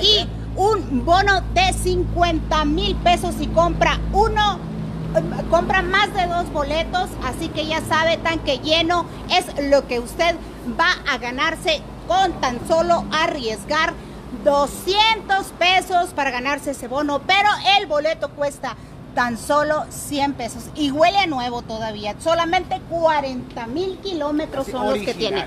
y 0.03 0.29
un 0.55 1.07
bono 1.07 1.41
de 1.55 1.73
50 1.73 2.65
mil 2.67 2.95
pesos 2.97 3.37
si 3.39 3.47
compra 3.47 3.99
uno 4.13 4.61
compra 5.51 5.81
más 5.81 6.13
de 6.13 6.27
dos 6.27 6.53
boletos, 6.53 7.09
así 7.25 7.49
que 7.49 7.67
ya 7.67 7.81
sabe, 7.81 8.19
tanque 8.19 8.59
lleno 8.59 9.07
es 9.31 9.47
lo 9.71 9.87
que 9.87 10.01
usted 10.01 10.37
va 10.79 10.91
a 11.11 11.17
ganarse 11.17 11.81
con 12.07 12.33
tan 12.41 12.67
solo 12.69 13.05
arriesgar 13.11 13.95
200 14.45 15.47
pesos 15.59 16.11
para 16.15 16.31
ganarse 16.31 16.73
ese 16.73 16.89
bono, 16.89 17.21
pero 17.27 17.49
el 17.79 17.87
boleto 17.87 18.31
cuesta 18.31 18.77
tan 19.15 19.39
solo 19.39 19.85
100 19.91 20.35
pesos 20.35 20.65
y 20.75 20.91
huele 20.91 21.19
a 21.19 21.27
nuevo 21.27 21.63
todavía. 21.63 22.15
Solamente 22.21 22.81
40 22.89 23.67
mil 23.67 23.99
kilómetros 23.99 24.67
son 24.67 24.91
los 24.91 24.99
que 24.99 25.15
tiene. 25.15 25.47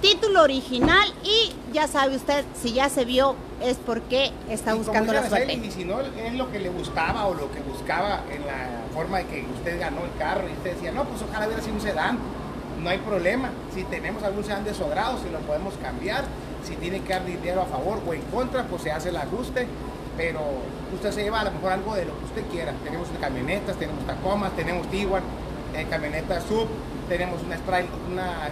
Título 0.00 0.42
original 0.42 1.14
y 1.22 1.54
ya 1.72 1.86
sabe 1.86 2.16
usted, 2.16 2.44
si 2.60 2.72
ya 2.72 2.88
se 2.88 3.04
vio, 3.04 3.36
es 3.62 3.76
porque 3.76 4.32
está 4.50 4.74
buscando 4.74 5.12
la 5.12 5.28
suerte. 5.28 5.54
Y 5.54 5.70
si 5.70 5.84
no 5.84 6.00
es 6.00 6.34
lo 6.34 6.50
que 6.50 6.58
le 6.58 6.70
gustaba 6.70 7.26
o 7.26 7.34
lo 7.34 7.52
que 7.52 7.60
buscaba 7.60 8.22
en 8.28 8.44
la 8.44 8.82
forma 8.92 9.18
de 9.18 9.26
que 9.26 9.46
usted 9.54 9.78
ganó 9.78 10.04
el 10.04 10.18
carro 10.18 10.48
y 10.48 10.52
usted 10.52 10.74
decía, 10.74 10.90
no, 10.90 11.04
pues 11.04 11.22
ojalá 11.22 11.46
hubiera 11.46 11.62
sido 11.62 11.76
un 11.76 11.80
sedán. 11.80 12.18
No 12.82 12.90
hay 12.90 12.98
problema. 12.98 13.50
Si 13.72 13.84
tenemos 13.84 14.24
algún 14.24 14.42
sedán 14.42 14.64
de 14.64 14.74
sobrado, 14.74 15.18
si 15.22 15.30
lo 15.30 15.38
podemos 15.40 15.74
cambiar 15.80 16.24
si 16.64 16.76
tiene 16.76 17.00
que 17.00 17.12
dar 17.12 17.24
dinero 17.24 17.62
a 17.62 17.66
favor 17.66 18.00
o 18.06 18.14
en 18.14 18.22
contra, 18.22 18.64
pues 18.64 18.82
se 18.82 18.92
hace 18.92 19.10
el 19.10 19.16
ajuste, 19.16 19.66
pero 20.16 20.40
usted 20.94 21.12
se 21.12 21.22
lleva 21.22 21.40
a 21.40 21.44
lo 21.44 21.52
mejor 21.52 21.72
algo 21.72 21.94
de 21.94 22.04
lo 22.04 22.18
que 22.18 22.24
usted 22.26 22.46
quiera. 22.50 22.72
Tenemos 22.84 23.08
camionetas, 23.20 23.76
tenemos 23.76 24.06
Tacomas, 24.06 24.52
tenemos 24.52 24.88
Tiguan, 24.90 25.22
eh, 25.74 25.86
camionetas 25.88 26.44
sub, 26.44 26.68
tenemos 27.08 27.42
una 27.42 27.56
Sprite, 27.56 27.88
una 28.10 28.48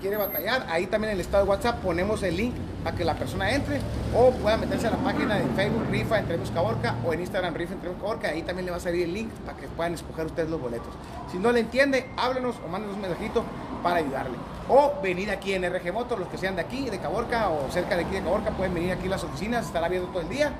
quiere 0.00 0.16
batallar, 0.16 0.66
ahí 0.68 0.86
también 0.86 1.12
en 1.12 1.18
el 1.18 1.20
estado 1.20 1.44
de 1.44 1.50
WhatsApp 1.50 1.80
ponemos 1.80 2.22
el 2.22 2.36
link 2.36 2.54
para 2.82 2.96
que 2.96 3.04
la 3.04 3.14
persona 3.14 3.52
entre 3.52 3.78
o 4.16 4.32
pueda 4.32 4.56
meterse 4.56 4.88
a 4.88 4.90
la 4.90 4.96
página 4.96 5.36
de 5.36 5.44
Facebook 5.54 5.86
Rifa 5.90 6.18
Entre 6.18 6.36
Caborca 6.52 6.96
o 7.04 7.12
en 7.12 7.20
Instagram 7.20 7.54
Rifa 7.54 7.74
Entre 7.74 7.92
Caborca. 7.92 8.28
Ahí 8.28 8.42
también 8.42 8.66
le 8.66 8.72
va 8.72 8.78
a 8.78 8.80
salir 8.80 9.04
el 9.04 9.14
link 9.14 9.30
para 9.46 9.56
que 9.58 9.68
puedan 9.68 9.94
escoger 9.94 10.26
ustedes 10.26 10.50
los 10.50 10.60
boletos. 10.60 10.92
Si 11.30 11.38
no 11.38 11.52
le 11.52 11.60
entiende, 11.60 12.10
háblenos 12.16 12.56
o 12.64 12.68
mándenos 12.68 12.96
un 12.96 13.02
mensajito 13.02 13.44
para 13.82 13.96
ayudarle. 13.96 14.36
O 14.68 14.94
venir 15.02 15.30
aquí 15.30 15.52
en 15.54 15.64
RG 15.64 15.92
Motor, 15.92 16.18
los 16.18 16.28
que 16.28 16.38
sean 16.38 16.56
de 16.56 16.62
aquí, 16.62 16.88
de 16.88 16.98
Caborca 16.98 17.50
o 17.50 17.70
cerca 17.70 17.96
de 17.96 18.04
aquí 18.04 18.14
de 18.14 18.22
Caborca, 18.22 18.50
pueden 18.50 18.74
venir 18.74 18.92
aquí 18.92 19.06
a 19.06 19.10
las 19.10 19.24
oficinas, 19.24 19.66
estará 19.66 19.86
abierto 19.86 20.08
todo 20.08 20.22
el 20.22 20.28
día 20.28 20.52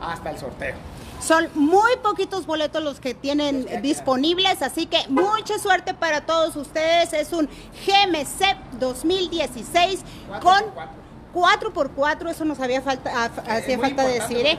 hasta 0.00 0.30
el 0.30 0.38
sorteo. 0.38 0.74
Son 1.20 1.48
muy 1.54 1.96
poquitos 2.02 2.46
boletos 2.46 2.82
los 2.82 2.98
que 2.98 3.12
tienen 3.12 3.82
disponibles, 3.82 4.62
así 4.62 4.86
que 4.86 5.06
mucha 5.08 5.58
suerte 5.58 5.92
para 5.92 6.22
todos 6.22 6.56
ustedes. 6.56 7.12
Es 7.12 7.34
un 7.34 7.46
GMC 7.46 8.78
2016 8.78 10.00
con 10.42 10.64
4x4, 11.34 12.30
eso 12.30 12.44
nos 12.44 12.60
había 12.60 12.82
falta, 12.82 13.10
ah, 13.14 13.30
hacía 13.48 13.78
falta 13.78 14.04
decir, 14.06 14.44
¿eh? 14.46 14.58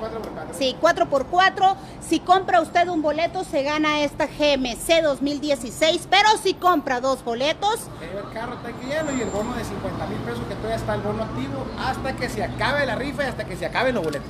Sí, 0.57 0.75
4x4. 0.81 1.75
Si 2.07 2.19
compra 2.19 2.61
usted 2.61 2.87
un 2.87 3.01
boleto, 3.01 3.43
se 3.43 3.63
gana 3.63 4.01
esta 4.01 4.27
GMC 4.27 5.01
2016, 5.03 6.07
pero 6.09 6.29
si 6.41 6.53
compra 6.53 7.01
dos 7.01 7.23
boletos... 7.23 7.81
El 8.01 8.33
carro 8.33 8.55
está 8.55 8.69
lleno 8.85 9.17
y 9.17 9.21
el 9.21 9.29
bono 9.29 9.53
de 9.55 9.63
50 9.63 10.05
mil 10.07 10.19
pesos 10.19 10.41
que 10.47 10.55
todavía 10.55 10.75
está 10.75 10.95
el 10.95 11.01
bono 11.01 11.23
activo 11.23 11.65
hasta 11.79 12.15
que 12.15 12.29
se 12.29 12.43
acabe 12.43 12.85
la 12.85 12.95
rifa 12.95 13.23
y 13.23 13.27
hasta 13.27 13.45
que 13.45 13.55
se 13.55 13.65
acaben 13.65 13.95
los 13.95 14.03
boletos. 14.03 14.29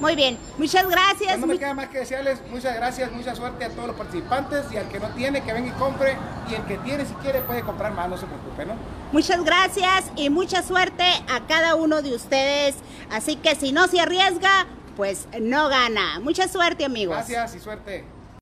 Muy 0.00 0.14
bien, 0.14 0.38
muchas 0.58 0.88
gracias. 0.88 1.38
No 1.38 1.46
me 1.46 1.58
queda 1.58 1.74
más 1.74 1.88
que 1.88 1.98
desearles 1.98 2.40
muchas 2.50 2.76
gracias, 2.76 3.10
mucha 3.12 3.34
suerte 3.34 3.64
a 3.64 3.70
todos 3.70 3.88
los 3.88 3.96
participantes 3.96 4.64
y 4.72 4.76
al 4.76 4.88
que 4.88 5.00
no 5.00 5.08
tiene, 5.10 5.42
que 5.42 5.52
venga 5.52 5.68
y 5.68 5.72
compre 5.72 6.16
y 6.50 6.54
el 6.54 6.62
que 6.64 6.76
tiene, 6.78 7.04
si 7.04 7.14
quiere, 7.14 7.40
puede 7.40 7.62
comprar 7.62 7.92
más, 7.92 8.08
no 8.08 8.16
se 8.16 8.26
preocupe, 8.26 8.66
¿no? 8.66 8.74
Muchas 9.12 9.44
gracias 9.44 10.10
y 10.16 10.30
mucha 10.30 10.62
suerte 10.62 11.04
a 11.28 11.46
cada 11.46 11.74
uno 11.74 12.02
de 12.02 12.14
ustedes. 12.14 12.76
Así 13.10 13.36
que 13.36 13.54
si 13.54 13.72
no 13.72 13.86
se 13.86 14.00
arriesga, 14.00 14.66
pues 14.96 15.28
no 15.40 15.68
gana. 15.68 16.20
Mucha 16.20 16.48
suerte, 16.48 16.84
amigos. 16.84 17.16
Gracias 17.16 17.54
y 17.54 17.60
suerte. 17.60 18.15